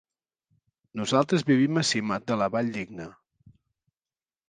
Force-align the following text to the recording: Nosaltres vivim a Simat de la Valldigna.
Nosaltres 1.01 1.45
vivim 1.51 1.79
a 1.83 1.85
Simat 1.91 2.27
de 2.33 2.41
la 2.43 2.51
Valldigna. 2.59 3.11